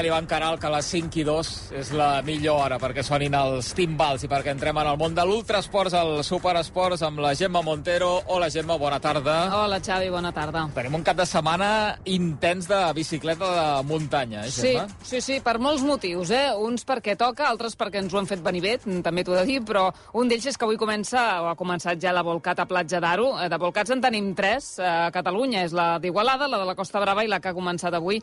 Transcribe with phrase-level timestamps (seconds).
[0.00, 3.34] sabia l'Ivan Caral que a les 5 i 2 és la millor hora perquè sonin
[3.36, 7.60] els timbals i perquè entrem en el món de l'ultrasports, el superesports, amb la Gemma
[7.60, 8.22] Montero.
[8.32, 9.34] Hola, Gemma, bona tarda.
[9.58, 10.62] Hola, Xavi, bona tarda.
[10.74, 14.86] Tenim un cap de setmana intens de bicicleta de muntanya, eh, Sí, Gemma?
[15.02, 16.48] sí, sí, per molts motius, eh?
[16.56, 19.44] Uns perquè toca, altres perquè ens ho han fet venir bé, també t'ho he de
[19.44, 22.66] dir, però un d'ells és que avui comença, o ha començat ja la Volcat a
[22.66, 23.34] Platja d'Aro.
[23.42, 26.74] Eh, De Volcats en tenim tres eh, a Catalunya, és la d'Igualada, la de la
[26.74, 28.22] Costa Brava i la que ha començat avui.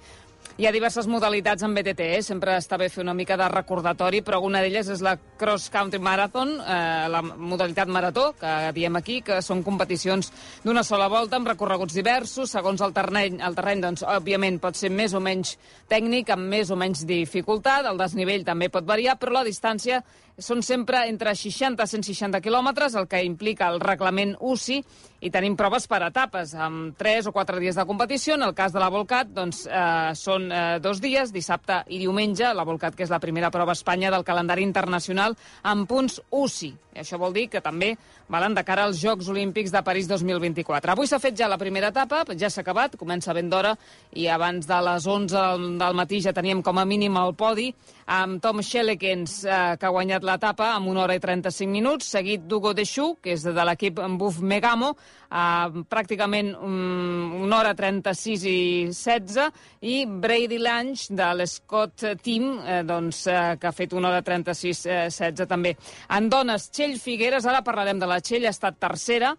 [0.58, 2.22] Hi ha diverses modalitats en BTT, eh?
[2.26, 6.00] sempre està bé fer una mica de recordatori, però una d'elles és la Cross Country
[6.02, 10.32] Marathon, eh, la modalitat marató, que diem aquí, que són competicions
[10.64, 14.90] d'una sola volta amb recorreguts diversos, segons el terreny, el terreny doncs, òbviament, pot ser
[14.90, 15.60] més o menys
[15.94, 20.02] tècnic, amb més o menys dificultat, el desnivell també pot variar, però la distància
[20.38, 24.82] són sempre entre 60 i 160 quilòmetres, el que implica el reglament UCI,
[25.26, 28.36] i tenim proves per etapes, amb 3 o 4 dies de competició.
[28.38, 32.54] En el cas de la Volcat, doncs, eh, són eh, dos dies, dissabte i diumenge,
[32.54, 36.76] la Volcat, que és la primera prova a Espanya del calendari internacional, amb punts UCI.
[36.98, 37.92] I això vol dir que també
[38.34, 40.96] valen de cara als Jocs Olímpics de París 2024.
[40.96, 43.76] Avui s'ha fet ja la primera etapa, ja s'ha acabat, comença ben d'hora,
[44.18, 47.70] i abans de les 11 del matí ja teníem com a mínim el podi,
[48.08, 52.48] amb Tom Schellekens, eh, que ha guanyat l'etapa amb 1 hora i 35 minuts, seguit
[52.48, 54.96] d'Hugo Deschou, que és de l'equip Buf Megamo,
[55.30, 58.60] eh, pràcticament um, 1 hora 36 i
[58.96, 64.24] 16, i Brady Lange, de l'Scott Team, eh, doncs, eh, que ha fet 1 hora
[64.24, 65.76] 36 eh, 16 també.
[66.10, 69.34] En dones, Txell Figueres, ara parlarem de la Txell, ha estat tercera,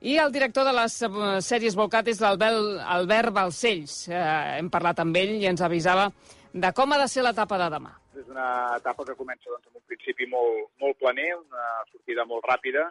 [0.00, 1.10] i el director de les eh,
[1.44, 3.94] sèries Volcat és l'Albert Albert Balcells.
[4.08, 4.24] Eh,
[4.58, 6.10] hem parlat amb ell i ens avisava
[6.52, 7.92] de com ha de ser l'etapa de demà.
[8.16, 12.48] És una etapa que comença doncs, amb un principi molt, molt planer, una sortida molt
[12.48, 12.86] ràpida,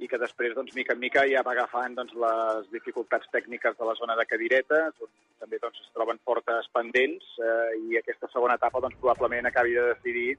[0.00, 3.86] i que després, doncs, mica en mica, ja va agafant doncs, les dificultats tècniques de
[3.86, 5.10] la zona de cadiretes, on
[5.42, 9.86] també doncs, es troben fortes pendents, eh, i aquesta segona etapa doncs, probablement acabi de
[9.92, 10.30] decidir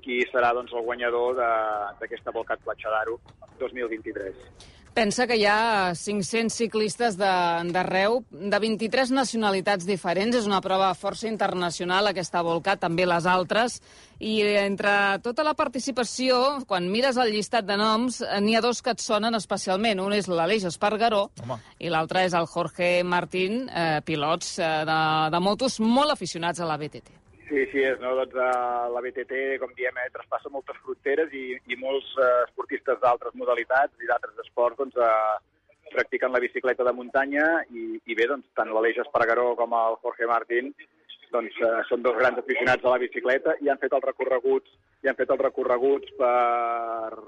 [0.00, 3.20] qui serà doncs, el guanyador de- d'aquesta Volcat Platja d'Aro
[3.58, 4.34] 2023.
[4.92, 10.34] Pensa que hi ha 500 ciclistes de- d'arreu, de, de 23 nacionalitats diferents.
[10.34, 13.80] És una prova força internacional, aquesta Volcat, també les altres.
[14.18, 18.82] I entre tota la participació, quan mires el llistat de noms, eh, n'hi ha dos
[18.82, 20.00] que et sonen especialment.
[20.00, 21.60] Un és l'Aleix Espargaró Home.
[21.78, 26.66] i l'altre és el Jorge Martín, eh, pilots eh, de, de motos molt aficionats a
[26.66, 27.19] la BTT.
[27.50, 28.12] Sí, sí, és, no?
[28.14, 33.00] doncs, uh, la BTT, com diem, eh, traspassa moltes fronteres i, i molts uh, esportistes
[33.02, 35.40] d'altres modalitats i d'altres esports doncs, uh,
[35.90, 40.30] practiquen la bicicleta de muntanya i, i bé, doncs, tant l'Aleix Espargaró com el Jorge
[40.30, 40.70] Martín
[41.34, 44.70] doncs, uh, són dos grans aficionats a la bicicleta i han fet els recorreguts
[45.02, 46.36] i han fet els recorreguts per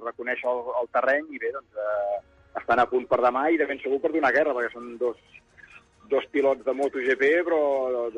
[0.06, 2.22] reconèixer el, el terreny i bé, doncs, uh,
[2.62, 5.18] estan a punt per demà i de ben segur per donar guerra, perquè són dos,
[6.12, 7.60] dos pilots de MotoGP, però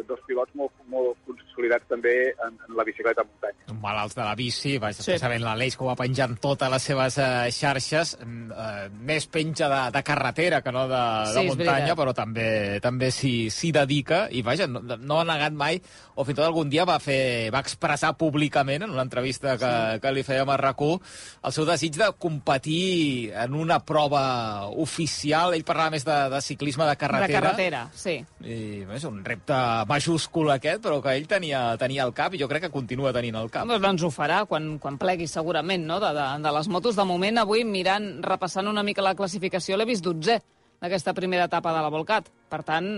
[0.08, 3.78] dos pilots molt, molt consolidats també en, en la bicicleta de muntanya.
[3.84, 5.12] Malalts de la bici, vaja, Sí.
[5.14, 9.68] especialment l'Aleix, que ho va penjant totes les seves eh, xarxes, mm, eh, més penja
[9.70, 14.24] de, de carretera que no de, Sí, de muntanya, però també també s'hi s'hi dedica,
[14.30, 15.80] i vaja, no, no ha negat mai,
[16.14, 19.70] o fins i tot algun dia va fer va expressar públicament, en una entrevista que,
[19.70, 20.00] sí.
[20.02, 25.62] que li fèiem a rac el seu desig de competir en una prova oficial, ell
[25.64, 28.16] parlava més de, de ciclisme de carretera, De carretera, sí.
[28.44, 28.56] i
[28.96, 29.58] és un repte
[29.90, 33.38] majúscul aquest, però que ell tenia, tenia al cap i jo crec que continua tenint
[33.40, 33.68] al cap.
[33.68, 36.96] Doncs, doncs ho farà quan, quan plegui segurament, no?, de, de, de les motos.
[36.96, 40.40] De moment, avui, mirant, repassant una mica la classificació, l'he vist 12
[40.82, 42.28] d'aquesta primera etapa de la Volcat.
[42.50, 42.88] Per tant,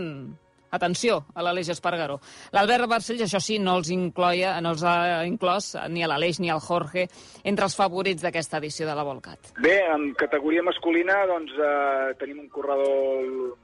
[0.77, 2.19] atenció a l'Aleix Espargaró.
[2.55, 6.51] L'Albert Barcells, això sí, no els, incloia, no els ha inclòs ni a l'Aleix ni
[6.53, 7.07] al Jorge
[7.45, 9.53] entre els favorits d'aquesta edició de la Volcat.
[9.63, 13.57] Bé, en categoria masculina doncs, eh, tenim un corredor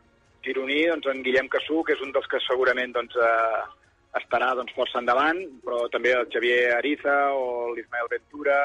[0.45, 3.63] gironí, doncs, en Guillem Cassú, que és un dels que segurament doncs, eh,
[4.21, 8.59] estarà doncs, força endavant, però també el Xavier Ariza o l'Ismael Ventura,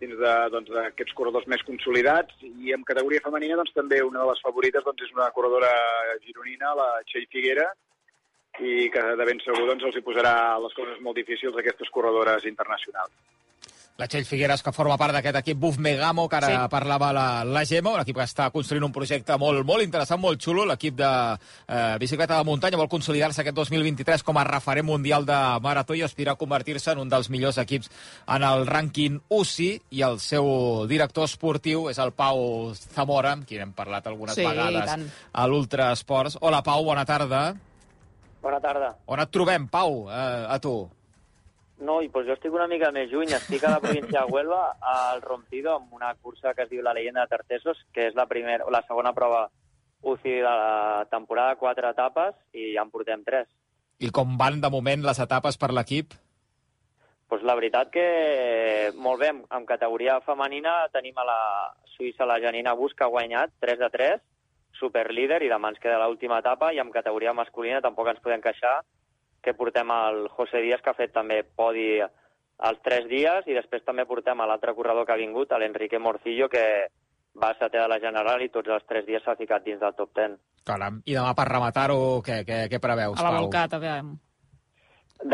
[0.00, 0.18] dins
[0.52, 2.36] doncs, d'aquests corredors més consolidats.
[2.44, 5.72] I en categoria femenina doncs, també una de les favorites doncs, és una corredora
[6.26, 7.70] gironina, la Txell Figuera,
[8.60, 11.90] i que de ben segur doncs, els hi posarà les coses molt difícils a aquestes
[11.92, 13.12] corredores internacionals.
[13.96, 16.56] La Txell Figueres, que forma part d'aquest equip Buf Megamo, que ara sí.
[16.68, 20.36] Parlava la, la Gemma, un equip que està construint un projecte molt, molt interessant, molt
[20.44, 20.66] xulo.
[20.68, 25.38] L'equip de eh, bicicleta de muntanya vol consolidar-se aquest 2023 com a referent mundial de
[25.64, 27.88] marató i aspirar a convertir-se en un dels millors equips
[28.36, 33.56] en el rànquing UCI i el seu director esportiu és el Pau Zamora, amb qui
[33.64, 35.06] hem parlat algunes Sí, vegades tant.
[35.32, 36.36] a l'Ultra Esports.
[36.42, 37.46] Hola, Pau, bona tarda.
[38.44, 38.92] Bona tarda.
[39.08, 40.76] On et trobem, Pau, eh, a tu?
[41.78, 43.34] No, i pues jo estic una mica més lluny.
[43.36, 46.94] Estic a la província de Huelva, al Rompido, amb una cursa que es diu la
[46.96, 49.46] Leyenda de Tartesos, que és la, primera, la segona prova
[50.02, 53.48] UCI de la temporada, quatre etapes, i ja en portem tres.
[54.00, 56.14] I com van de moment les etapes per l'equip?
[57.28, 58.06] Pues la veritat que
[58.94, 61.40] molt bé, en categoria femenina tenim a la
[61.96, 64.20] Suïssa la Janina Bus que ha guanyat 3 de 3,
[64.78, 68.76] superlíder i demà ens queda l'última etapa i en categoria masculina tampoc ens podem queixar
[69.46, 73.84] que portem el José Díaz que ha fet també podi els tres dies i després
[73.86, 76.66] també portem a l'altre corredor que ha vingut, l'Enrique Morcillo, que
[77.36, 79.94] va a setè de la General i tots els tres dies s'ha ficat dins del
[79.94, 80.38] top 10.
[80.66, 81.02] Caram.
[81.04, 83.34] I demà per rematar-ho, què, què, què preveus, A la?
[83.38, 84.16] Volcat, a veure.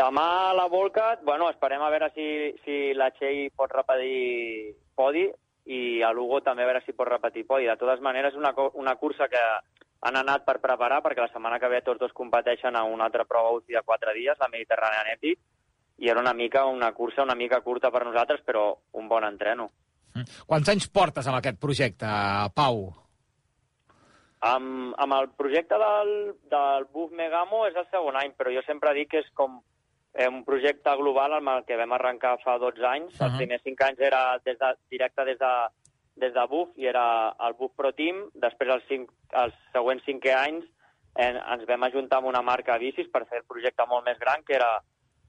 [0.03, 2.27] Demà a la Volcat, bueno, esperem a veure si,
[2.63, 5.25] si la Txell pot repetir podi
[5.65, 7.67] i a Lugo també a veure si pot repetir podi.
[7.71, 9.43] De totes maneres, és una, una cursa que
[10.03, 13.25] han anat per preparar perquè la setmana que ve tots dos competeixen a una altra
[13.25, 15.39] prova UCI de quatre dies, la Mediterranean Epic,
[16.03, 18.65] i era una mica una cursa una mica curta per nosaltres, però
[18.99, 19.69] un bon entreno.
[20.13, 20.43] Mm.
[20.49, 22.09] Quants anys portes amb aquest projecte,
[22.55, 22.83] Pau?
[24.43, 26.09] Amb, amb el projecte del,
[26.51, 29.61] del Buf Megamo és el segon any, però jo sempre dic que és com
[30.13, 33.13] eh, un projecte global amb el que vam arrencar fa 12 anys.
[33.13, 33.29] Uh -huh.
[33.29, 35.53] Els primers 5 anys era des de, directe des de,
[36.15, 38.23] des de Buf i era el Buf Pro Team.
[38.35, 40.65] Després, els, cinc, els següents 5 anys,
[41.17, 44.43] eh, ens vam ajuntar amb una marca bicis per fer el projecte molt més gran,
[44.45, 44.71] que era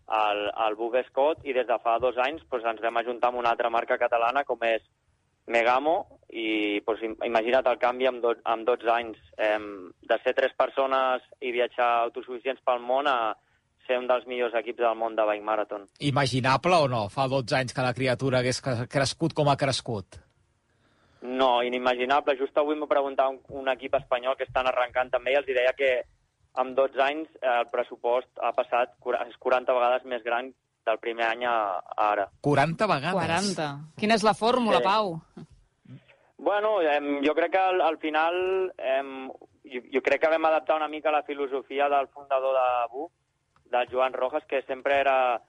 [0.08, 3.38] el, el Buf Scott, i des de fa dos anys doncs, ens vam ajuntar amb
[3.40, 4.82] una altra marca catalana, com és
[5.46, 9.18] Megamo, i doncs, im- imagina't el canvi amb, do, amb 12 anys.
[9.36, 9.58] Eh,
[10.08, 13.34] de ser tres persones i viatjar autosuficients pel món a
[13.86, 15.84] ser un dels millors equips del món de bike marathon.
[16.00, 17.02] Imaginable o no?
[17.12, 20.16] Fa 12 anys que la criatura hagués cre- crescut com ha crescut.
[21.24, 22.36] No, inimaginable.
[22.36, 25.72] Just avui m'ho preguntava un, un equip espanyol que estan arrencant també i els deia
[25.76, 26.02] que
[26.60, 30.52] amb 12 anys eh, el pressupost ha passat, cura- és 40 vegades més gran
[30.84, 32.28] del primer any a, a ara.
[32.44, 33.16] 40 vegades.
[33.16, 33.68] 40.
[33.96, 34.84] Quina és la fórmula, Sí.
[34.84, 35.14] Pau?
[36.36, 39.02] Bueno, eh, jo crec que al, al final eh,
[39.64, 43.12] jo, jo crec que vam adaptar una mica la filosofia del fundador de BUF,
[43.72, 45.40] del Joan Rojas, que sempre era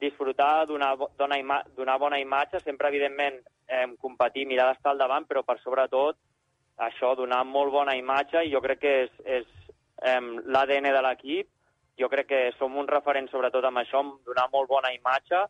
[0.00, 3.36] disfrutar d'una bo- d'una ima d'una bona imatge, sempre, evidentment,
[3.70, 6.18] eh, competir, mirar d'estar al davant, però per sobretot
[6.80, 9.46] això, donar molt bona imatge, i jo crec que és, és
[10.02, 11.48] eh, l'ADN de l'equip.
[12.00, 15.44] Jo crec que som un referent sobretot amb això, donar molt bona imatge.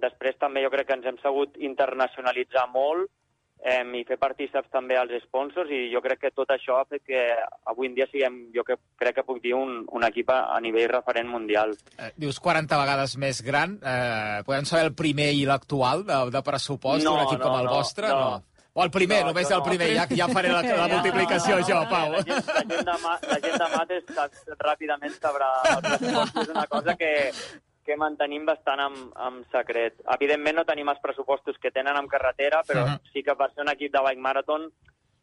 [0.00, 3.10] Després també jo crec que ens hem sabut internacionalitzar molt
[3.62, 7.02] eh, i fer partíceps també als sponsors i jo crec que tot això ha fet
[7.06, 7.22] que
[7.70, 10.60] avui en dia siguem, jo que, crec que puc dir, un, un equip a, a
[10.60, 11.74] nivell referent mundial.
[11.98, 13.78] Eh, dius 40 vegades més gran.
[13.82, 17.58] Eh, podem saber el primer i l'actual de, de pressupost No, d'un equip no, com
[17.60, 18.08] el no, vostre?
[18.08, 18.44] no.
[18.72, 19.64] O el primer, No, només el no.
[19.66, 22.12] primer, ja, ja faré la, la multiplicació No, no, jo, no, Pau.
[22.12, 27.10] La gent, la gent, de, la gent ràpidament sabrà el pressupost, és una cosa que,
[27.90, 28.94] que mantenim bastant en,
[29.26, 29.98] en secret.
[30.14, 33.10] Evidentment no tenim els pressupostos que tenen en carretera, però Mhm.
[33.12, 34.68] sí que per ser un equip de bike marathon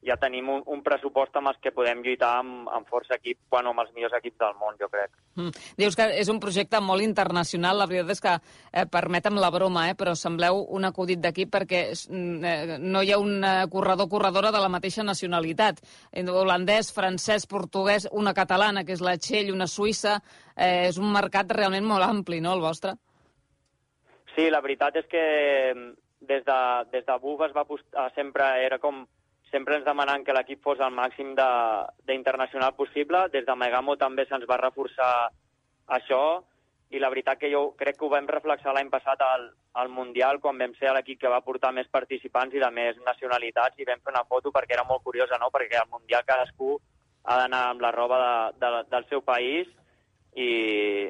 [0.08, 3.74] ja tenim un, un pressupost amb els que podem lluitar amb, amb força equip, bueno,
[3.74, 5.12] amb els millors equips del món, jo crec.
[5.36, 5.66] Mm.
[5.78, 7.78] Dius que és un projecte molt internacional.
[7.78, 8.36] La veritat és que,
[8.72, 13.12] eh, permetem la broma, eh, però sembleu un acudit d'equip perquè mm, eh, no hi
[13.12, 15.84] ha un eh, corredor corredora de la mateixa nacionalitat.
[16.12, 20.18] Eh, Holandès, francès, portuguès, una catalana, que és la Txell, una suïssa.
[20.56, 22.96] Eh, és un mercat realment molt ampli, no, el vostre?
[24.36, 25.22] Sí, la veritat és que
[25.76, 25.94] mm,
[26.30, 26.60] des de,
[26.92, 29.06] des de BUF es va apostar, sempre era com
[29.52, 33.28] sempre ens demanant que l'equip fos el màxim de- d'internacional possible.
[33.32, 35.30] Des de Megamo també se'ns va reforçar
[35.88, 36.44] això
[36.90, 40.40] i la veritat que jo crec que ho vam reflexar l'any passat al, al Mundial
[40.40, 44.00] quan vam ser l'equip que va portar més participants i de més nacionalitats i vam
[44.00, 45.50] fer una foto perquè era molt curiosa, no?
[45.52, 46.78] perquè al Mundial cadascú
[47.26, 48.20] ha d'anar amb la roba
[48.56, 49.68] de, de, del seu país
[50.36, 51.10] i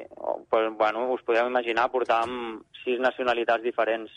[0.50, 4.10] pues, bueno, us podeu imaginar portar amb sis nacionalitats diferents.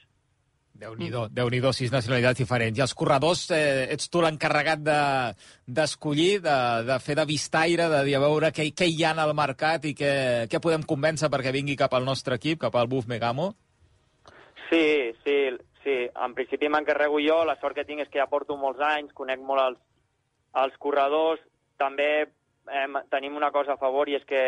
[0.81, 2.77] Déu-n'hi-do, déu déu sis nacionalitats diferents.
[2.77, 5.35] I els corredors, eh, ets tu l'encarregat de-
[5.67, 6.55] d'escollir, de,
[6.87, 9.93] de fer de vistaire, de dir a veure què, què hi ha al mercat i
[9.93, 13.53] què, què podem convèncer perquè vingui cap al nostre equip, cap al Buf Megamo?
[14.71, 15.37] Sí, sí,
[15.83, 15.97] sí.
[16.25, 19.39] En principi m'encarrego jo, la sort que tinc és que ja porto molts anys, conec
[19.39, 19.79] molt els,
[20.63, 21.41] els corredors,
[21.77, 24.41] també eh, tenim una cosa a favor i és que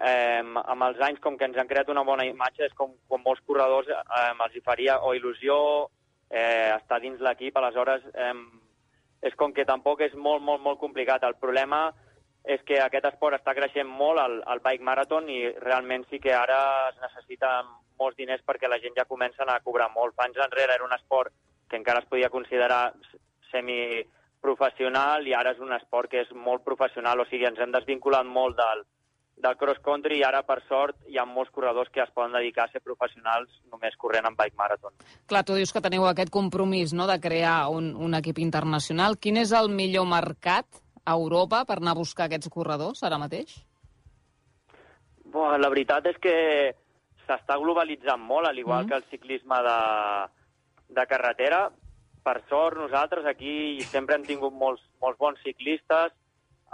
[0.00, 3.22] eh, amb els anys, com que ens han creat una bona imatge, és com, com
[3.24, 5.56] molts corredors eh, els hi faria o il·lusió
[6.30, 8.34] eh, estar dins l'equip, aleshores eh,
[9.26, 11.24] és com que tampoc és molt, molt, molt complicat.
[11.24, 11.88] El problema
[12.46, 16.34] és que aquest esport està creixent molt, el, el bike marathon, i realment sí que
[16.34, 16.60] ara
[16.90, 20.14] es necessiten molts diners perquè la gent ja comencen a cobrar molt.
[20.14, 21.32] Fa anys enrere era un esport
[21.68, 22.92] que encara es podia considerar
[23.50, 28.28] semiprofessional i ara és un esport que és molt professional, o sigui, ens hem desvinculat
[28.28, 28.84] molt del,
[29.36, 32.72] del cross-country i ara, per sort, hi ha molts corredors que es poden dedicar a
[32.72, 34.94] ser professionals només corrent en bike marathon.
[35.28, 39.18] Clar, tu dius que teniu aquest compromís no, de crear un, un equip internacional.
[39.20, 43.58] Quin és el millor mercat a Europa per anar a buscar aquests corredors ara mateix?
[45.32, 46.36] Buah, la veritat és que
[47.26, 48.88] s'està globalitzant molt, al igual mm -hmm.
[48.88, 49.80] que el ciclisme de,
[50.88, 51.70] de carretera.
[52.22, 56.12] Per sort, nosaltres aquí sempre hem tingut molts, molts bons ciclistes.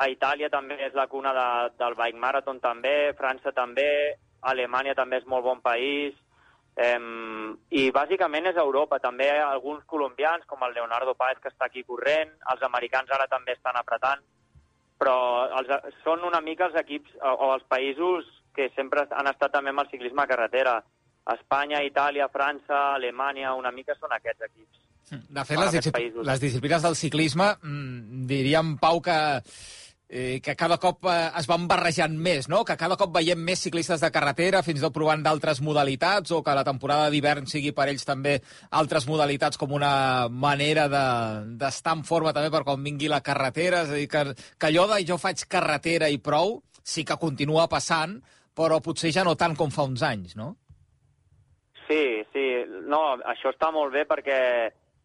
[0.01, 5.21] A Itàlia també és la cuna de, del bike marathon també, França també, Alemanya també
[5.21, 6.15] és molt bon país,
[6.73, 8.97] Um, I bàsicament és Europa.
[9.03, 13.53] També alguns colombians, com el Leonardo Páez, que està aquí corrent, els americans ara també
[13.53, 14.23] estan apretant,
[14.97, 15.17] però
[15.59, 15.73] els,
[16.05, 19.85] són una mica els equips o, o els països que sempre han estat també amb
[19.85, 20.79] el ciclisme a carretera.
[21.33, 24.81] Espanya, Itàlia, França, Alemanya, una mica són aquests equips.
[25.13, 29.17] De fet, les, discipl les disciplines del ciclisme, mmm, diríem, Pau, que
[30.13, 32.61] eh, que cada cop eh, es van barrejant més, no?
[32.69, 36.43] que cada cop veiem més ciclistes de carretera, fins i tot provant d'altres modalitats, o
[36.45, 38.37] que la temporada d'hivern sigui per ells també
[38.77, 43.87] altres modalitats com una manera d'estar de, en forma també per quan vingui la carretera,
[43.87, 44.27] és a dir, que,
[44.61, 48.19] que allò de jo faig carretera i prou sí que continua passant,
[48.53, 50.53] però potser ja no tant com fa uns anys, no?
[51.89, 52.47] Sí, sí,
[52.85, 53.01] no,
[53.33, 54.39] això està molt bé perquè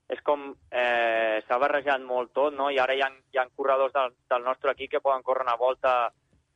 [0.08, 2.70] és com eh, s'ha barrejat molt tot, no?
[2.72, 5.58] i ara hi ha, hi ha corredors del, del nostre equip que poden córrer una
[5.60, 5.98] volta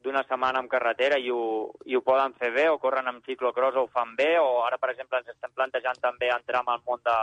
[0.02, 3.78] d'una setmana en carretera i ho, i ho poden fer bé, o corren amb ciclocross
[3.78, 6.82] o ho fan bé, o ara, per exemple, ens estem plantejant també entrar en el
[6.88, 7.18] món de,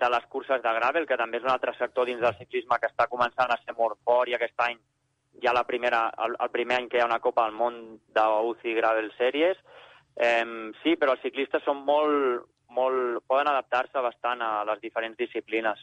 [0.00, 2.90] de les curses de gravel, que també és un altre sector dins del ciclisme que
[2.90, 4.80] està començant a ser molt fort i aquest any
[5.42, 7.76] ja la primera, el, el primer any que hi ha una Copa al món
[8.16, 9.60] de UCI Gravel Series.
[10.16, 10.44] Eh,
[10.82, 15.80] sí, però els ciclistes són molt, molt, poden adaptar-se bastant a les diferents disciplines.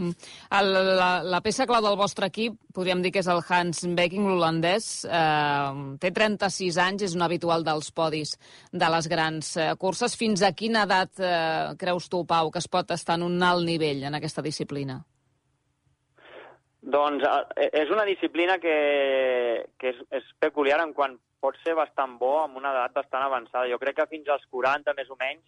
[0.00, 0.14] Mm.
[0.56, 4.26] El, la, la peça clau del vostre equip, podríem dir que és el Hans Becking,
[4.28, 4.88] l'holandès.
[5.04, 8.36] Eh, té 36 anys, és un habitual dels podis
[8.72, 10.16] de les grans eh, curses.
[10.16, 13.66] Fins a quina edat eh, creus tu, Pau, que es pot estar en un alt
[13.66, 15.00] nivell en aquesta disciplina?
[16.80, 18.76] Doncs eh, és una disciplina que,
[19.76, 23.68] que és, és peculiar en quant pot ser bastant bo amb una edat bastant avançada.
[23.68, 25.44] Jo crec que fins als 40, més o menys,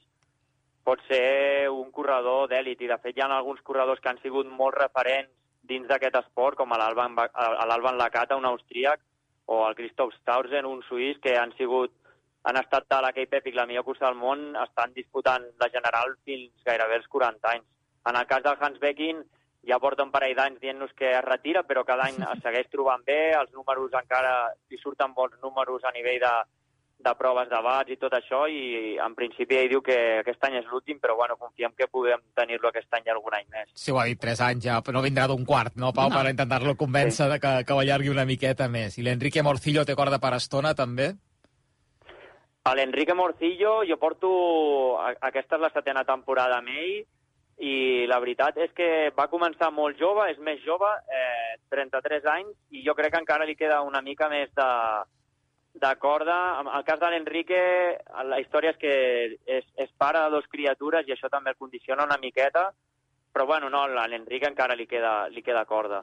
[0.85, 4.47] pot ser un corredor d'èlit i de fet hi ha alguns corredors que han sigut
[4.47, 5.31] molt referents
[5.63, 9.01] dins d'aquest esport com l'Alban Lacata, un austríac,
[9.47, 11.93] o el Christoph Stausen, un suís, que han sigut
[12.45, 16.17] han estat a la Cape Epic, la millor cursa del món, estan disputant la general
[16.27, 17.69] fins gairebé els 40 anys.
[18.11, 19.21] En el cas del Hans Becking,
[19.71, 23.05] ja porta un parell d'anys dient-nos que es retira, però cada any es segueix trobant
[23.07, 24.35] bé, els números encara
[24.71, 26.33] hi surten bons números a nivell de,
[27.05, 30.59] de proves de bats i tot això, i en principi ell diu que aquest any
[30.61, 33.73] és l'últim, però bueno, confiem que podem tenir-lo aquest any algun any més.
[33.75, 36.19] Sí, ho ha dit, tres anys ja, però no vindrà d'un quart, no, Pau, no.
[36.19, 37.31] per intentar-lo convèncer sí.
[37.35, 38.99] de que, que ho allargui una miqueta més.
[38.99, 41.13] I l'Enrique Morcillo té corda per estona, també?
[42.63, 44.31] A l'Enrique Morcillo jo porto...
[45.03, 47.03] Aquesta és la setena temporada amb ell,
[47.63, 52.55] i la veritat és que va començar molt jove, és més jove, eh, 33 anys,
[52.71, 54.69] i jo crec que encara li queda una mica més de,
[55.75, 56.61] de corda.
[56.61, 57.61] En el cas de l'Enrique,
[58.29, 58.95] la història és que
[59.59, 62.71] és, és pare de dos criatures i això també el condiciona una miqueta,
[63.33, 66.03] però bueno, no, a l'Enrique encara li queda, li queda corda.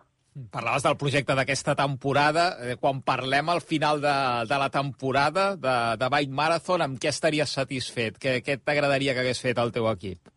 [0.51, 2.45] Parlaves del projecte d'aquesta temporada.
[2.63, 4.15] Eh, quan parlem al final de,
[4.47, 8.17] de la temporada de, de Bike Marathon, amb què estaries satisfet?
[8.21, 10.31] Què, què t'agradaria que hagués fet el teu equip?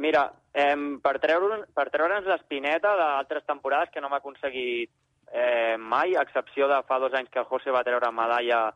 [0.00, 0.24] Mira,
[0.54, 4.90] eh, per treure'ns per treure l'espineta d'altres temporades que no m'ha aconseguit
[5.34, 8.68] eh, mai, a excepció de fa dos anys que José va treure medalla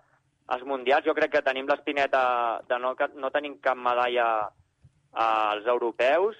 [0.50, 1.06] als Mundials.
[1.06, 2.22] Jo crec que tenim l'espineta
[2.66, 4.48] de no, no tenim cap medalla
[5.12, 6.36] als europeus.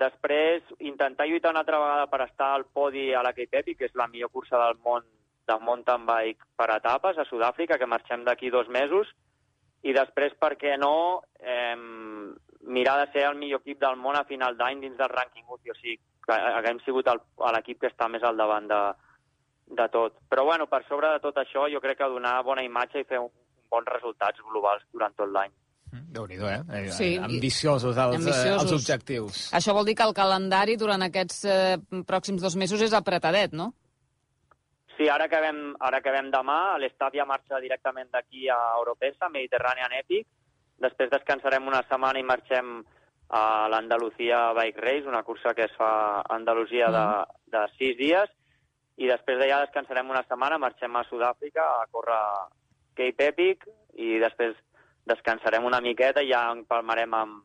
[0.00, 3.98] Després, intentar lluitar una altra vegada per estar al podi a la Epic, que és
[3.98, 5.02] la millor cursa del món
[5.50, 9.10] de mountain bike per etapes, a Sud-àfrica, que marxem d'aquí dos mesos.
[9.82, 11.74] I després, per què no, eh,
[12.70, 15.70] mirar de ser el millor equip del món a final d'any dins del rànquing UCI.
[15.70, 18.82] O sigui, que haguem sigut l'equip que està més al davant de,
[19.70, 20.18] de tot.
[20.28, 23.20] Però bueno, per sobre de tot això, jo crec que donar bona imatge i fer
[23.22, 23.30] un,
[23.70, 25.52] bons resultats globals durant tot l'any.
[25.90, 26.58] Mm, déu nhi eh?
[26.78, 26.88] eh?
[26.94, 27.10] Sí.
[27.18, 28.46] Ambiciosos els, Ambiciosos.
[28.46, 29.44] Eh, els objectius.
[29.58, 33.72] Això vol dir que el calendari durant aquests eh, pròxims dos mesos és apretadet, no?
[34.96, 40.26] Sí, ara acabem, ara acabem demà, l'estaf ja marxa directament d'aquí a Europesa, Mediterranean Epic,
[40.82, 42.82] després descansarem una setmana i marxem
[43.30, 47.50] a l'Andalucía Bike Race, una cursa que es fa a Andalusia de, mm.
[47.54, 48.30] de sis dies,
[49.00, 52.20] i després d'allà descansarem una setmana, marxem a Sud-àfrica a córrer
[52.98, 53.64] Cape Epic
[53.96, 54.56] i després
[55.08, 57.38] descansarem una miqueta i ja empalmarem amb,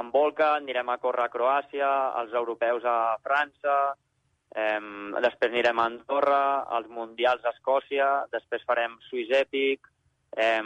[0.00, 1.90] amb Volca, anirem a córrer a Croàcia,
[2.22, 3.76] els europeus a França,
[4.56, 4.80] eh,
[5.20, 6.42] després anirem a Andorra,
[6.78, 9.86] als Mundials a Escòcia, després farem Swiss Epic,
[10.36, 10.62] eh,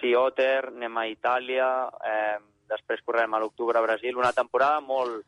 [0.00, 1.72] Sea Otter, anem a Itàlia,
[2.12, 2.38] eh,
[2.72, 5.26] després correm a l'octubre a Brasil, una temporada molt,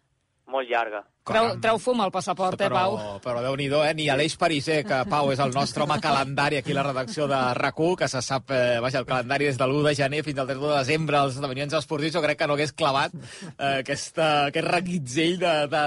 [0.51, 1.05] molt llarga.
[1.31, 2.97] Treu, treu fum al passaport, eh, Pau?
[2.97, 3.93] Però, però Déu-n'hi-do, eh?
[3.95, 7.39] Ni Aleix Pariser, que Pau és el nostre home calendari aquí a la redacció de
[7.59, 10.49] rac que se sap, eh, vaja, el calendari des de l'1 de gener fins al
[10.49, 14.67] 3 de desembre, els esdeveniments esportius, jo crec que no hagués clavat eh, aquesta, aquest
[14.67, 15.85] reguitzell de, de,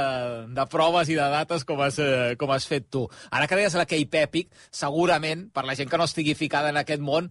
[0.55, 3.03] de proves i de dates com has, eh, com has fet tu.
[3.31, 6.79] Ara que deies la Cape Epic, segurament, per la gent que no estigui ficada en
[6.79, 7.29] aquest món,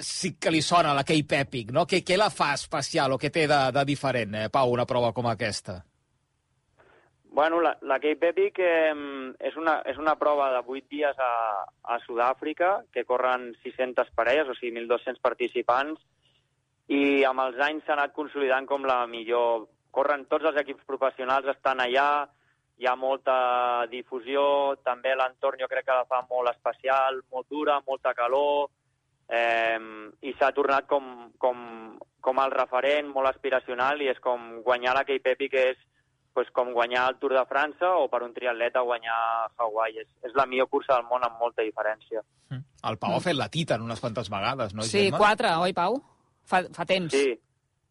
[0.00, 1.86] sí que li sona la Cape Epic, no?
[1.86, 5.12] Què, què la fa especial o què té de, de diferent, eh, Pau, una prova
[5.16, 5.80] com aquesta?
[7.32, 8.90] Bueno, la, la Cape Epic eh,
[9.38, 11.34] és, una, és una prova de 8 dies a,
[11.94, 16.02] a Sud-àfrica, que corren 600 parelles, o sigui, 1.200 participants,
[16.90, 19.68] i amb els anys s'ha anat consolidant com la millor.
[19.94, 22.26] Corren tots els equips professionals, estan allà,
[22.82, 24.42] hi ha molta difusió,
[24.82, 28.72] també l'entorn jo crec que la fa molt especial, molt dura, molta calor,
[29.30, 29.78] eh,
[30.26, 31.62] i s'ha tornat com, com,
[32.18, 35.86] com el referent, molt aspiracional, i és com guanyar la Cape Epic és
[36.34, 39.18] pues, com guanyar el Tour de França o per un triatleta guanyar
[39.56, 40.00] Hawaii.
[40.04, 42.22] És, és la millor cursa del món amb molta diferència.
[42.50, 42.64] Mm.
[42.90, 43.18] El Pau mm.
[43.18, 45.18] ha fet la Titan unes quantes vegades, no, Sí, Gemma?
[45.18, 46.00] quatre, oi, Pau?
[46.50, 47.12] Fa, fa temps.
[47.14, 47.34] Sí,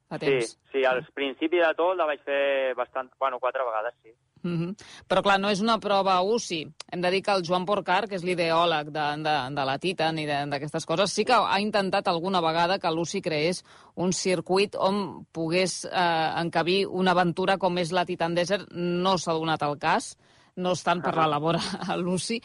[0.10, 0.54] fa temps.
[0.54, 3.12] sí, sí, al principi de tot la vaig fer bastant...
[3.20, 4.16] Bueno, quatre vegades, sí.
[4.42, 4.76] Mm -hmm.
[5.08, 6.68] Però, clar, no és una prova UCI.
[6.92, 10.20] Hem de dir que el Joan Porcar, que és l'ideòleg de, de, de la Titan
[10.20, 13.64] i d'aquestes coses, sí que ha intentat alguna vegada que l'UCI creés
[13.96, 18.72] un circuit on pogués eh, encabir una aventura com és la Titan Desert.
[18.72, 20.18] No s'ha donat el cas
[20.60, 22.40] no estan per l'elabora a l'UCI,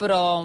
[0.00, 0.42] però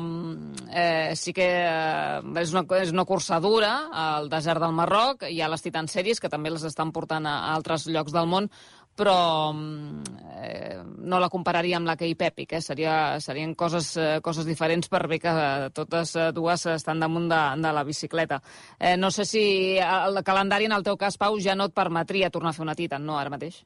[0.69, 5.41] eh, sí que eh, és, una, és una cursa dura al desert del Marroc, hi
[5.41, 8.49] ha les Titan Series, que també les estan portant a, a altres llocs del món,
[8.95, 12.61] però eh, no la compararia amb la Cape Epic, eh?
[12.63, 17.27] Seria, serien coses, eh, coses diferents per bé que eh, totes eh, dues estan damunt
[17.31, 18.41] de, de la bicicleta.
[18.79, 19.45] Eh, no sé si
[19.77, 22.77] el calendari, en el teu cas, Pau, ja no et permetria tornar a fer una
[22.77, 23.63] Titan, no, ara mateix?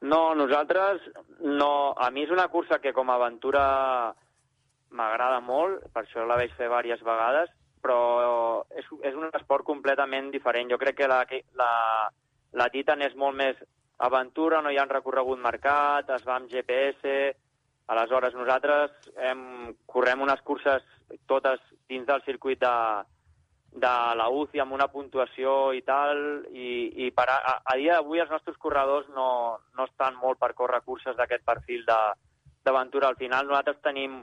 [0.00, 1.02] No, nosaltres
[1.44, 1.92] no.
[1.98, 3.64] A mi és una cursa que com a aventura
[4.96, 7.50] m'agrada molt, per això la vaig fer diverses vegades,
[7.84, 10.70] però és, és un esport completament diferent.
[10.72, 11.20] Jo crec que la,
[11.58, 11.70] la,
[12.56, 13.60] la Titan és molt més
[14.06, 17.14] aventura, no hi ha un recorregut marcat, es va amb GPS,
[17.90, 19.40] aleshores nosaltres hem,
[19.86, 20.84] correm unes curses
[21.26, 21.60] totes
[21.90, 22.74] dins del circuit de,
[23.72, 26.70] de la UCI amb una puntuació i tal, i,
[27.06, 29.30] i per a, a, a dia d'avui els nostres corredors no,
[29.76, 33.10] no estan molt per córrer curses d'aquest perfil d'aventura.
[33.10, 34.20] Al final nosaltres tenim,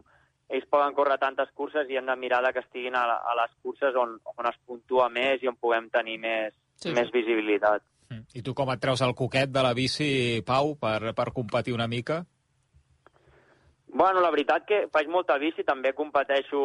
[0.48, 3.96] ells poden córrer tantes curses i hem de mirar que estiguin a, a les curses
[4.00, 7.84] on, on es puntua més i on puguem tenir més, sí, més visibilitat.
[8.34, 11.88] I tu com et treus el coquet de la bici, Pau, per, per competir una
[11.88, 12.22] mica?
[13.88, 16.62] Bueno, la veritat que faig molta bici, també competeixo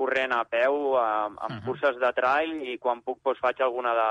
[0.00, 1.64] corrent a peu, amb, amb uh -huh.
[1.66, 4.10] curses de trail, i quan puc doncs, faig alguna de,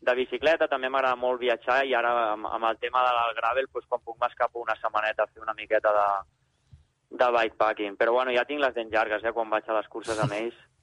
[0.00, 3.86] de bicicleta, també m'agrada molt viatjar, i ara amb, amb el tema del gravel, doncs,
[3.88, 6.08] quan puc m'escapo una setmaneta a fer una miqueta de,
[7.10, 7.96] de bikepacking.
[7.96, 10.54] Però bueno, ja tinc les dents llargues, eh, quan vaig a les curses amb ells.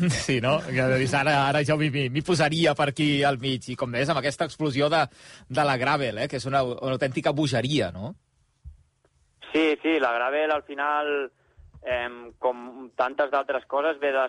[0.26, 0.58] Sí, no?
[0.60, 3.68] Ara, ara jo m'hi posaria per aquí al mig.
[3.72, 5.04] I com deies, amb aquesta explosió de,
[5.48, 6.28] de la Gravel, eh?
[6.28, 8.14] que és una, una autèntica bogeria, no?
[9.52, 11.12] Sí, sí, la Gravel al final,
[11.82, 12.08] eh,
[12.38, 14.26] com tantes d'altres coses, ve de,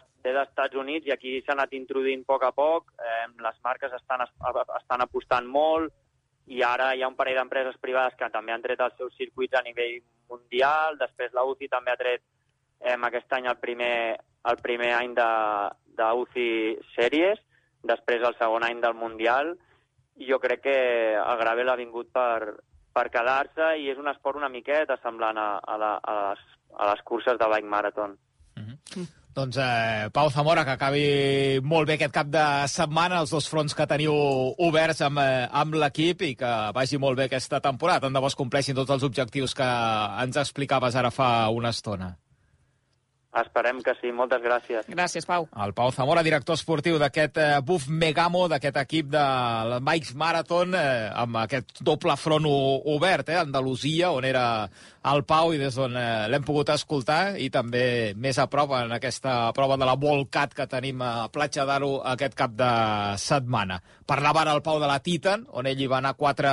[0.81, 2.93] Units i aquí s'ha anat introduint a poc a poc.
[2.99, 5.93] Eh, les marques estan, estan apostant molt
[6.47, 9.55] i ara hi ha un parell d'empreses privades que també han tret els seus circuits
[9.55, 10.97] a nivell mundial.
[10.99, 12.23] Després la UCI també ha tret
[12.81, 14.17] eh, aquest any el primer,
[14.49, 15.29] el primer any de,
[15.97, 16.49] de UCI
[16.95, 17.39] Series,
[17.83, 19.55] després el segon any del Mundial,
[20.21, 20.77] i jo crec que
[21.17, 22.57] el Gravel ha vingut per,
[22.93, 26.45] per quedar-se i és un esport una miqueta semblant a, a, la, a, les,
[26.77, 28.17] a les curses de bike marathon.
[28.57, 29.07] Mm -hmm.
[29.31, 33.73] Doncs eh, Pau Zamora, que acabi molt bé aquest cap de setmana, els dos fronts
[33.73, 34.13] que teniu
[34.59, 38.01] oberts amb, eh, amb l'equip i que vagi molt bé aquesta temporada.
[38.01, 39.69] Tant de bo es compleixin tots els objectius que
[40.23, 42.17] ens explicaves ara fa una estona.
[43.39, 44.11] Esperem que sí.
[44.11, 44.87] Moltes gràcies.
[44.91, 45.45] Gràcies, Pau.
[45.63, 49.23] El Pau Zamora, director esportiu d'aquest eh, Buf Megamo, d'aquest equip de
[49.71, 54.45] la Bikes Marathon, eh, amb aquest doble front obert, eh, Andalusia, on era
[55.01, 58.93] el Pau i des d'on eh, l'hem pogut escoltar, i també més a prop en
[58.93, 62.71] aquesta prova de la Volcat que tenim a Platja d'Aro aquest cap de
[63.21, 63.81] setmana.
[64.05, 66.51] Parlava ara el Pau de la Titan, on ell hi va anar quatre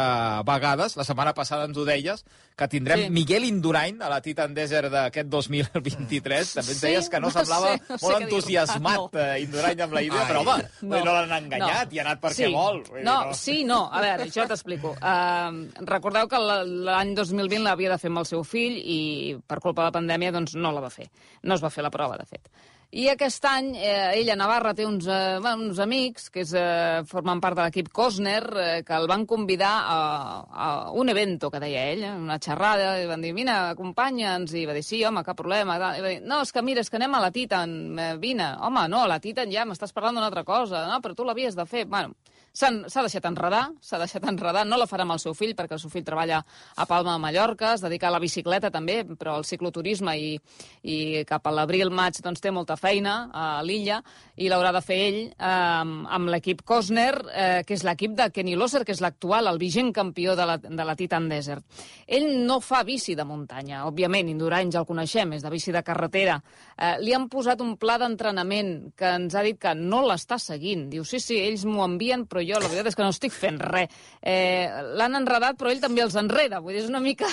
[0.49, 0.97] vegades.
[0.97, 2.25] La setmana passada ens ho deies,
[2.59, 3.11] que tindrem sí.
[3.15, 6.55] Miguel Indurain a la Titan Desert d'aquest 2023.
[6.59, 9.23] També ens deies que no, no semblava sé, no sé molt entusiasmat no.
[9.23, 10.31] Eh, Indurain amb la idea, Ai.
[10.33, 11.95] però home, no, no l'han enganyat no.
[11.95, 12.51] i ha anat perquè sí.
[12.55, 12.83] vol.
[12.97, 13.85] No, no, sí, no.
[13.93, 14.95] A veure, jo t'explico.
[14.99, 18.99] Uh, recordeu que l'any 2020 l'havia de fer amb el seu fill i
[19.47, 21.09] per culpa de la pandèmia doncs no la va fer.
[21.43, 22.51] No es va fer la prova, de fet.
[22.89, 27.03] I aquest any eh, ell a Navarra té uns, eh, uns amics que és, eh,
[27.05, 29.99] formen part de l'equip Cosner eh, que el van convidar a,
[30.49, 34.73] a un evento que deia ell, una xerrada, i van dir, mira, acompanya'ns, i va
[34.73, 35.77] dir, sí, home, cap problema.
[35.77, 38.55] I va dir, no, és que mira, és que anem a la Titan, eh, vine.
[38.57, 41.69] Home, no, la Titan ja m'estàs parlant d'una altra cosa, no, però tu l'havies de
[41.69, 41.85] fer.
[41.93, 42.17] Bueno,
[42.59, 45.83] S'ha deixat enredar, s'ha deixat enredar, no la farà amb el seu fill, perquè el
[45.83, 46.41] seu fill treballa
[46.75, 50.33] a Palma de Mallorca, es dedica a la bicicleta també, però al cicloturisme i,
[50.83, 50.97] i
[51.29, 53.99] cap a l'abril-maig doncs, té molta feina a l'illa
[54.39, 58.55] i l'haurà de fer ell eh, amb l'equip Cosner, eh, que és l'equip de Kenny
[58.57, 61.67] Losser, que és l'actual, el vigent campió de la, de la Titan Desert.
[62.07, 65.83] Ell no fa bici de muntanya, òbviament, Indurany ja el coneixem, és de bici de
[65.85, 66.39] carretera.
[66.79, 70.87] Eh, li han posat un pla d'entrenament que ens ha dit que no l'està seguint.
[70.93, 73.61] Diu, sí, sí, ells m'ho envien, però jo la veritat és que no estic fent
[73.61, 73.93] res.
[74.23, 76.63] Eh, L'han enredat, però ell també els enreda.
[76.65, 77.29] Vull dir, és una mica...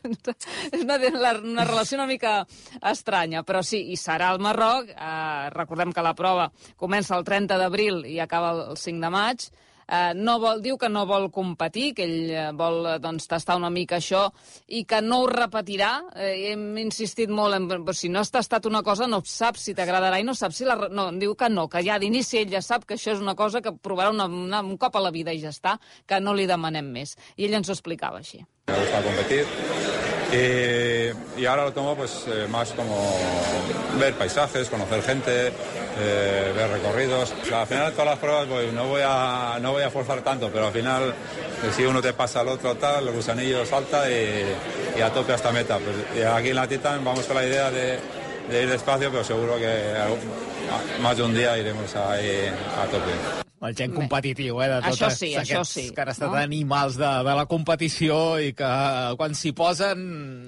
[0.72, 0.98] és una,
[1.44, 2.46] una relació una mica
[2.90, 4.69] estranya, però sí, i serà al Marroc.
[4.84, 9.50] Eh, recordem que la prova comença el 30 d'abril i acaba el 5 de maig
[9.90, 13.56] eh, no vol, diu que no vol competir, que ell eh, vol eh, doncs, tastar
[13.58, 14.26] una mica això
[14.78, 15.90] i que no ho repetirà.
[16.14, 19.74] Eh, hem insistit molt en però si no has tastat una cosa no saps si
[19.76, 20.76] t'agradarà i no saps si la...
[20.90, 23.62] No, diu que no, que ja d'inici ell ja sap que això és una cosa
[23.64, 26.48] que provarà una, una, un cop a la vida i ja està, que no li
[26.50, 27.16] demanem més.
[27.36, 28.44] I ell ens ho explicava així.
[28.70, 29.99] Me gusta competir
[30.32, 33.16] y, y ahora lo tomo pues eh, más como
[33.98, 37.32] ver paisajes, conocer gente, eh, ver recorridos.
[37.50, 40.22] O al final de todas las pruebas pues, no, voy a, no voy a forzar
[40.22, 44.08] tanto, pero al final eh, si uno te pasa al otro tal, el gusanillo salta
[44.10, 45.78] y, a tope hasta meta.
[45.78, 47.98] Pues, aquí en la Titan vamos con la idea de,
[48.50, 49.94] de ir despacio, pero seguro que
[51.00, 53.49] más de un día iremos ahí a tope.
[53.60, 56.38] El gent competitiu, eh, de tots això sí, aquests això sí, que han estat no?
[56.40, 58.70] animals de, de la competició i que
[59.20, 60.00] quan s'hi posen,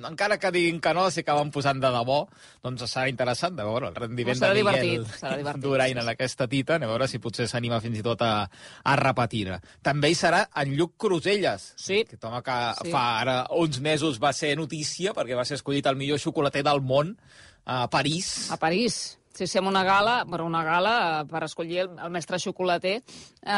[0.08, 2.22] encara que diguin que no, s'hi acaben posant de debò,
[2.64, 6.80] doncs serà interessant de veure el rendiment serà de Miguel divertit, Durain en aquesta tita,
[6.80, 9.58] a veure si potser s'anima fins i tot a, a repetir.
[9.84, 12.00] També hi serà en Lluc Cruselles, Sí.
[12.06, 12.90] aquest home que Sí.
[12.96, 16.80] fa ara uns mesos va ser notícia perquè va ser escollit el millor xocolater del
[16.80, 17.18] món
[17.66, 18.48] a París.
[18.50, 19.18] A París.
[19.32, 22.98] Sí, sí, amb una gala, per una gala eh, per escollir el, el mestre xocolater,
[22.98, 23.54] eh,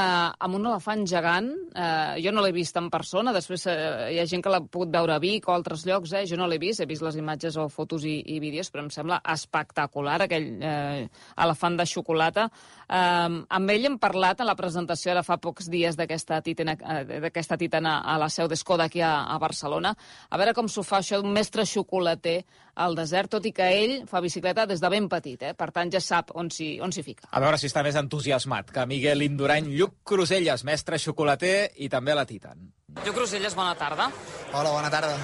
[0.46, 1.48] amb un elefant gegant.
[1.74, 3.74] Eh, jo no l'he vist en persona, després eh,
[4.14, 6.22] hi ha gent que l'ha pogut veure a Vic o a altres llocs, eh?
[6.30, 8.92] jo no l'he vist, he vist les imatges o fotos i, i vídeos, però em
[8.94, 11.08] sembla espectacular aquell eh,
[11.42, 12.46] elefant de xocolata.
[12.86, 17.58] Eh, amb ell hem parlat a la presentació ara fa pocs dies d'aquesta titana, eh,
[17.58, 19.90] titana a la seu d'Escoda aquí a, a Barcelona,
[20.30, 23.94] a veure com s'ho fa això d'un mestre xocolater al desert, tot i que ell
[24.10, 25.52] fa bicicleta des de ben petit, eh?
[25.54, 27.28] per tant ja sap on s'hi on s'hi fica.
[27.30, 32.14] A veure si està més entusiasmat que Miguel Indurany, Lluc Cruselles, mestre xocolater i també
[32.14, 32.70] la Titan.
[33.04, 34.10] Jo, Cruselles, bona tarda.
[34.52, 35.14] Hola, bona tarda.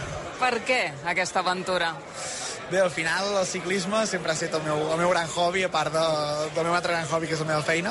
[0.40, 0.80] Per què
[1.12, 1.92] aquesta aventura?
[2.70, 5.70] Bé, al final el ciclisme sempre ha estat el meu, el meu gran hobby, a
[5.74, 6.04] part de,
[6.54, 7.90] del meu altre gran hobby, que és la meva feina.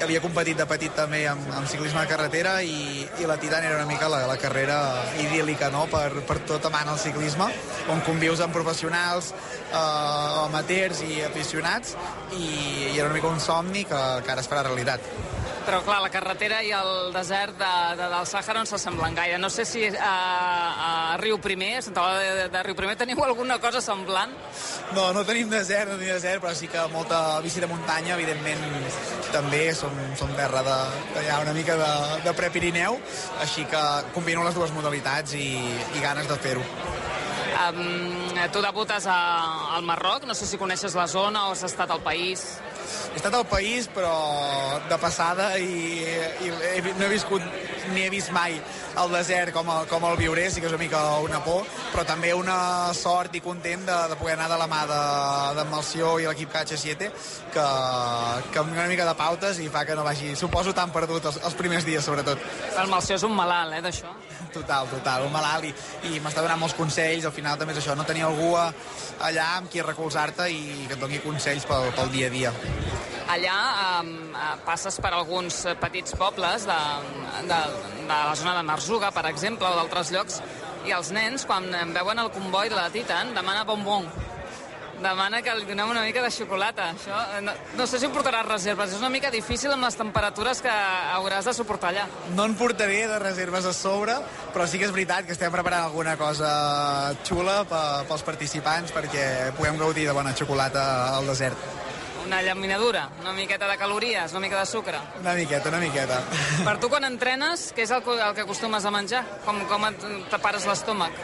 [0.00, 3.76] Havia competit de petit també amb, amb ciclisme de carretera i, i la Titan era
[3.76, 4.78] una mica la, la carrera
[5.20, 5.84] idíl·lica no?
[5.92, 7.50] per, per tot amant el ciclisme,
[7.92, 9.34] on convius amb professionals,
[9.68, 9.86] eh,
[10.46, 11.92] amateurs i aficionats,
[12.40, 12.46] i,
[12.94, 15.35] i era una mica un somni que, que ara es farà realitat.
[15.66, 19.38] Però, clar, la carretera i el desert de, de, del Sàhara no s'assemblen gaire.
[19.42, 20.12] No sé si a,
[20.86, 24.30] a Riu Primer, a Santa Eulàlia de, de Riu Primer, teniu alguna cosa semblant?
[24.94, 28.62] No, no tenim desert, no tenim desert, però sí que molta bici de muntanya, evidentment,
[29.34, 30.78] també som, som terra de,
[31.16, 31.90] de, ja una mica de,
[32.28, 33.00] de pre-Pirineu,
[33.42, 33.82] així que
[34.14, 35.50] combino les dues modalitats i,
[35.98, 36.62] i ganes de fer-ho.
[37.56, 39.18] Um, tu debutes a,
[39.74, 42.46] al Marroc, no sé si coneixes la zona o has estat al país.
[42.86, 44.12] He estat al país, però
[44.90, 46.04] de passada, i,
[46.46, 46.52] i
[46.96, 47.42] no he viscut
[47.94, 48.56] ni he vist mai
[48.96, 52.04] el desert com, el, com el viuré, sí que és una mica una por, però
[52.08, 56.18] també una sort i content de, de poder anar de la mà de- d'en Malció
[56.20, 57.10] i l'equip KH7,
[57.52, 57.66] que,
[58.52, 61.40] que amb una mica de pautes i fa que no vagi, suposo, tan perdut els,
[61.44, 62.38] els primers dies, sobretot.
[62.80, 64.12] El Malció és un malalt, eh, d'això.
[64.56, 65.72] Total, total, un malalt i,
[66.14, 68.70] i m'està donant molts consells, al final també és això, no tenir algú a,
[69.28, 72.52] allà amb qui recolzar-te i que et doni consells pel, pel dia a dia.
[73.26, 73.56] Allà
[74.04, 74.10] um,
[74.64, 76.76] passes per alguns eh, petits pobles de,
[77.48, 77.58] de,
[78.04, 80.38] de la zona de Marzuga, per exemple, o d'altres llocs,
[80.86, 84.06] i els nens, quan veuen el comboi de la Titan, demana bonbon.
[84.96, 86.86] Demana que li donem una mica de xocolata.
[86.94, 88.94] Això, eh, no, no sé si em portaràs reserves.
[88.94, 92.06] És una mica difícil amb les temperatures que hauràs de suportar allà.
[92.38, 94.14] No en portaré de reserves a sobre,
[94.54, 99.50] però sí que és veritat que estem preparant alguna cosa xula pe- pels participants perquè
[99.58, 100.86] puguem gaudir de bona xocolata
[101.18, 101.58] al desert.
[102.26, 104.98] Una llaminadura, una miqueta de calories, una mica de sucre.
[105.20, 106.20] Una miqueta, una miqueta.
[106.66, 109.22] Per tu, quan entrenes, què és el, el que acostumes a menjar?
[109.44, 111.14] Com, com et tapares l'estómac?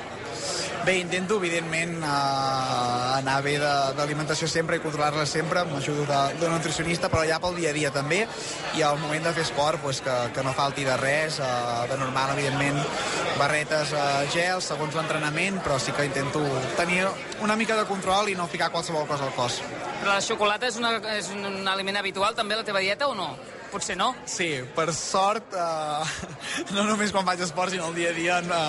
[0.86, 7.10] Bé, intento, evidentment, uh, anar bé d'alimentació sempre i controlar-la sempre, m'ajudo de- d'un nutricionista,
[7.10, 8.24] però ja pel dia a dia també,
[8.74, 11.98] i al moment de fer esport, pues, que, que no falti de res, uh, de
[12.00, 12.78] normal, evidentment,
[13.38, 16.42] barretes, uh, gels, segons l'entrenament, però sí que intento
[16.78, 17.06] tenir
[17.42, 19.60] una mica de control i no ficar qualsevol cosa al cos.
[20.02, 23.12] Però la xocolata és, una, és un aliment habitual també a la teva dieta o
[23.14, 23.28] no?
[23.72, 24.10] Potser no.
[24.28, 26.32] Sí, per sort, eh,
[26.76, 28.62] no només quan faig esport, sinó el dia a dia eh,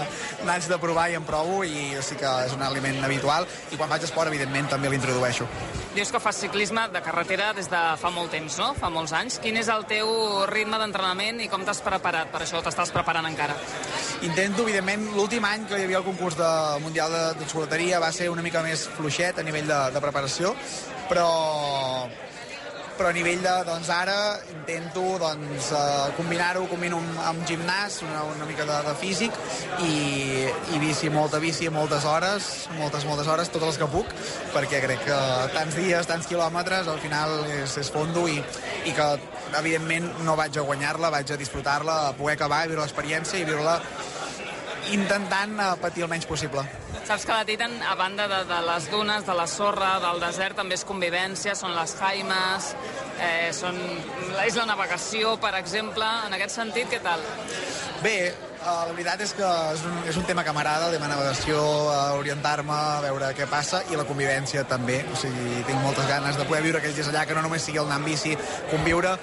[0.48, 3.92] n'haig de provar i em provo i sí que és un aliment habitual i quan
[3.92, 5.48] faig esport, evidentment, també l'introdueixo.
[5.94, 8.72] Dius que fas ciclisme de carretera des de fa molt temps, no?
[8.80, 9.38] Fa molts anys.
[9.44, 10.10] Quin és el teu
[10.50, 12.64] ritme d'entrenament i com t'has preparat per això?
[12.66, 13.60] T'estàs preparant encara?
[14.26, 16.50] Intento, evidentment, l'últim any que hi havia el concurs de
[16.82, 20.56] Mundial de, de va ser una mica més fluixet a nivell de, de preparació,
[21.12, 21.30] però
[22.98, 24.16] però a nivell de, doncs ara
[24.52, 29.38] intento doncs, uh, combinar-ho, combino amb, amb gimnàs, una, una mica de, de físic
[29.86, 29.94] i,
[30.76, 34.14] i bici, molta bici, moltes hores, moltes, moltes hores, totes les que puc,
[34.56, 35.20] perquè crec que
[35.56, 38.40] tants dies, tants quilòmetres, al final és, és fondo i,
[38.90, 39.10] i que
[39.60, 43.80] evidentment no vaig a guanyar-la, vaig a disfrutar-la, a poder acabar, viure l'experiència i viure-la
[44.94, 46.66] intentant uh, patir el menys possible.
[47.04, 50.56] Saps que la Titan, a banda de, de les dunes, de la sorra, del desert,
[50.56, 52.70] també és convivència, són les jaimes,
[53.20, 53.76] eh, són,
[54.46, 56.08] és la navegació, per exemple.
[56.30, 57.20] En aquest sentit, què tal?
[58.06, 61.60] Bé, eh, la veritat és que és un, és un tema que m'agrada, tema navegació,
[61.60, 65.02] eh, orientar-me, veure què passa, i la convivència també.
[65.12, 67.84] O sigui, tinc moltes ganes de poder viure aquells dies allà, que no només sigui
[67.84, 68.38] el anar amb bici,
[68.72, 69.18] conviure,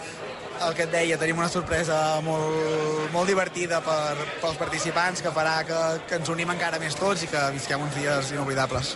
[0.66, 5.60] el que et deia, tenim una sorpresa molt, molt divertida per, pels participants que farà
[5.68, 8.86] que, que ens unim encara més tots i que visquem uns dies inoblidables.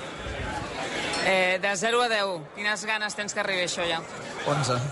[1.24, 4.00] Eh, de 0 a 10, quines ganes tens que arribi això ja?
[4.44, 4.78] 11.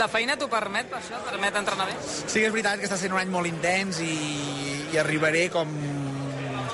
[0.00, 1.20] La feina t'ho permet, per això?
[1.24, 1.94] Permet entrenar bé?
[2.04, 4.16] Sí que és veritat que està sent un any molt intens i,
[4.92, 5.70] i arribaré com,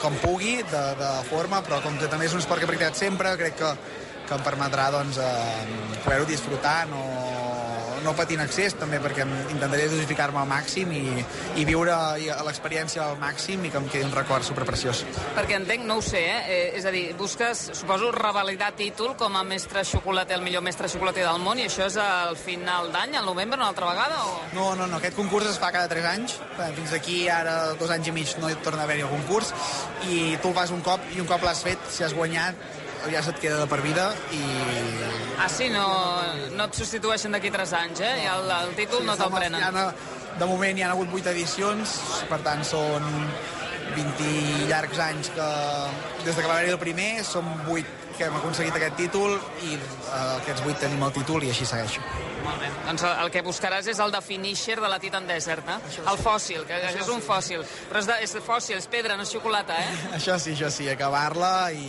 [0.01, 2.99] com pugui, de, de forma, però com que també és un esport que he practicat
[2.99, 3.71] sempre, crec que,
[4.31, 7.03] que em permetrà doncs, eh, poder-ho disfrutar, no,
[8.05, 11.03] no patir en excés, també perquè intentaré dosificar-me al màxim i,
[11.61, 15.03] i viure i- l'experiència al màxim i que em quedi un record superpreciós.
[15.37, 16.41] Perquè entenc, no ho sé, eh?
[16.49, 20.89] eh és a dir, busques, suposo, revalidar títol com a mestre xocolater, el millor mestre
[20.89, 24.23] xocolater del món, i això és al final d'any, al novembre, una altra vegada?
[24.25, 24.41] O...
[24.55, 26.39] No, no, no, aquest concurs es fa cada 3 anys.
[26.57, 29.53] Eh, Fins aquí, ara, dos anys i mig, no hi torna a haver-hi el concurs.
[30.09, 32.57] I tu el fas un cop, i un cop l'has fet, si has guanyat,
[33.13, 34.43] ja se't queda de per vida i...
[35.41, 35.87] Ah, sí, no,
[36.53, 38.15] no et substitueixen d'aquí 3 anys, eh?
[38.25, 39.63] I el, el títol no te'l prenen.
[39.63, 39.95] ha-
[40.41, 41.97] de moment hi ha hagut 8 edicions,
[42.31, 43.05] per tant són
[43.97, 45.49] 20 llargs anys que
[46.25, 47.85] des de que va haver-hi el primer som 8
[48.21, 49.33] que hem aconseguit aquest títol
[49.65, 52.05] i eh, aquests 8 tenim el títol i així segueixo.
[52.45, 52.69] Molt bé.
[52.85, 55.79] Doncs el, el que buscaràs és el de finisher de la Titan Desert, eh?
[56.05, 57.65] El fòssil, que això és un fòssil.
[57.89, 60.01] Però és, de, és fòssil, és pedra, no és xocolata, eh?
[60.21, 61.87] Això sí, això sí, acabar-la i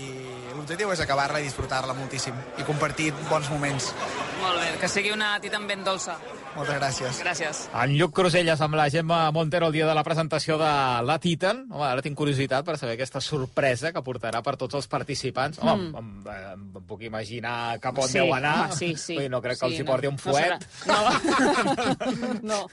[0.56, 3.91] l'objectiu és acabar-la i disfrutar-la moltíssim i compartir bons moments.
[4.39, 6.15] Molt bé, que sigui una Titan ben dolça.
[6.56, 7.20] Moltes gràcies.
[7.24, 7.60] Gràcies.
[7.72, 10.72] En Lluc Cruselles amb la Gemma Montero el dia de la presentació de
[11.08, 11.63] la Titan.
[11.72, 15.62] Home, ara tinc curiositat per saber aquesta sorpresa que portarà per tots els participants.
[15.63, 15.96] Home, mm.
[15.96, 18.65] em, em, em puc imaginar cap on Sí, deu anar.
[18.67, 19.15] home, sí, sí.
[19.17, 20.67] Vull no crec que Sí, els hi no, porti un no fuet.
[20.84, 22.67] serà- No.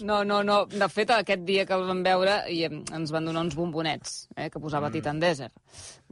[0.10, 0.58] no, no, no.
[0.66, 4.48] De fet, aquest dia que el vam veure i ens van donar uns bombonets eh,
[4.50, 4.92] que posava mm.
[4.98, 5.52] Titan Desert.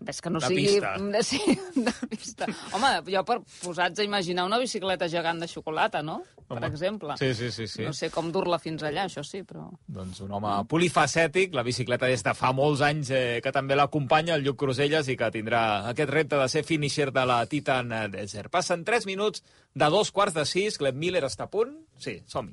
[0.05, 0.67] Ves que no De sigui...
[0.69, 0.95] pista.
[1.25, 1.41] Sí,
[1.75, 2.47] de pista.
[2.77, 6.21] Home, jo per posats a imaginar una bicicleta gegant de xocolata, no?
[6.45, 6.69] Per Home.
[6.69, 7.17] exemple.
[7.17, 7.67] Sí, sí, sí.
[7.67, 7.83] sí.
[7.87, 9.65] No sé com dur-la fins allà, això sí, però...
[9.89, 14.37] Doncs un home polifacètic, la bicicleta des de fa molts anys eh, que també l'acompanya,
[14.37, 18.53] el Lluc Cruselles, i que tindrà aquest repte de ser finisher de la Titan Desert.
[18.53, 19.41] Passen 3 minuts
[19.75, 21.73] de dos quarts de sis, Glenn Miller està a punt?
[21.97, 22.53] Sí, som-hi.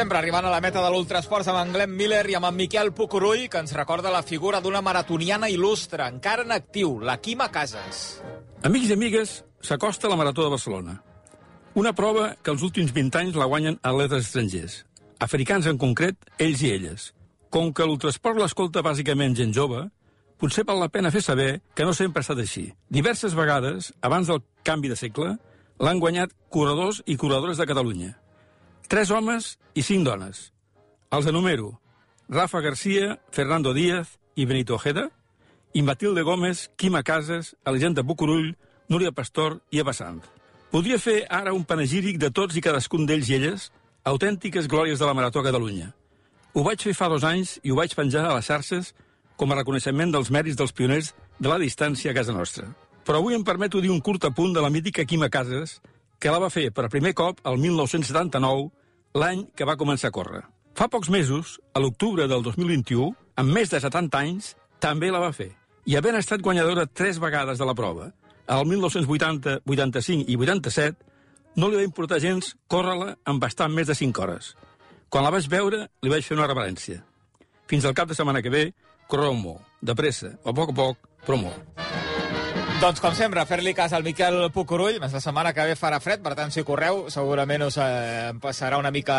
[0.00, 2.88] Sempre, arribant a la meta de l'Ultrasports amb en Glenn Miller i amb en Miquel
[2.96, 8.22] Pucurull, que ens recorda la figura d'una maratoniana il·lustre, encara en actiu, la Quima Casas.
[8.64, 10.94] Amics i amigues, s'acosta la Marató de Barcelona.
[11.76, 14.78] Una prova que els últims 20 anys la guanyen atletes estrangers.
[15.20, 17.10] Africans en concret, ells i elles.
[17.52, 19.82] Com que l'ultrasport l'escolta bàsicament gent jove,
[20.40, 22.70] potser val la pena fer saber que no sempre ha estat així.
[22.88, 25.36] Diverses vegades, abans del canvi de segle,
[25.76, 28.14] l'han guanyat corredors i corredores de Catalunya.
[28.90, 30.48] Tres homes i cinc dones.
[31.14, 31.76] Els enumero.
[32.28, 35.04] Rafa Garcia, Fernando Díaz i Benito Ojeda,
[35.72, 38.56] i Matilde Gómez, Quima Casas, Elisenda Bucurull,
[38.88, 40.26] Núria Pastor i Eva Sanz.
[40.74, 43.68] Podria fer ara un panegíric de tots i cadascun d'ells i elles,
[44.02, 45.92] autèntiques glòries de la Marató a Catalunya.
[46.58, 48.90] Ho vaig fer fa dos anys i ho vaig penjar a les xarxes
[49.38, 52.66] com a reconeixement dels mèrits dels pioners de la distància a casa nostra.
[53.06, 55.78] Però avui em permeto dir un curt apunt de la mítica Quima Casas,
[56.18, 58.79] que la va fer per primer cop el 1979,
[59.14, 60.42] l'any que va començar a córrer.
[60.74, 63.10] Fa pocs mesos, a l'octubre del 2021,
[63.42, 65.50] amb més de 70 anys, també la va fer.
[65.86, 68.10] I havent estat guanyadora tres vegades de la prova,
[68.50, 71.06] el 1980, 85 i 87,
[71.56, 74.54] no li va importar gens córrer-la en bastant més de 5 hores.
[75.10, 77.02] Quan la vaig veure, li vaig fer una reverència.
[77.70, 78.64] Fins al cap de setmana que ve,
[79.10, 81.89] correu molt, de pressa, a poc a poc, però molt.
[82.80, 84.94] Doncs, com sempre, fer-li cas al Miquel Pucurull.
[85.02, 88.78] Més la setmana que ve farà fred, per tant, si correu, segurament us eh, passarà
[88.80, 89.18] una mica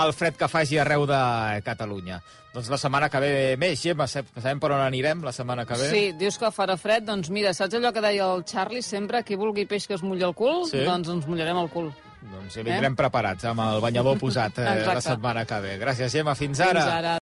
[0.00, 1.18] el fred que faci arreu de
[1.66, 2.22] Catalunya.
[2.54, 5.90] Doncs la setmana que ve més, Gemma, sabem per on anirem la setmana que ve?
[5.92, 9.36] Sí, dius que farà fred, doncs mira, saps allò que deia el Charlie sempre, qui
[9.36, 10.64] vulgui peix que es mulli el cul?
[10.70, 10.80] Sí.
[10.88, 11.92] Doncs ens mullarem el cul.
[12.26, 12.98] Doncs ja vindrem eh?
[12.98, 15.76] preparats, amb el banyador posat eh, la setmana que ve.
[15.84, 16.32] Gràcies, Gemma.
[16.38, 16.80] Fins ara.
[16.80, 17.14] Fins ara.